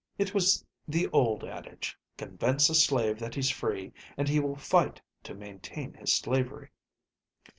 It 0.17 0.33
was 0.33 0.65
the 0.87 1.07
old 1.09 1.43
adage, 1.43 1.95
convince 2.17 2.71
a 2.71 2.73
slave 2.73 3.19
that 3.19 3.35
he's 3.35 3.51
free, 3.51 3.93
and 4.17 4.27
he 4.27 4.39
will 4.39 4.55
fight 4.55 4.99
to 5.21 5.35
maintain 5.35 5.93
his 5.93 6.11
slavery. 6.11 6.71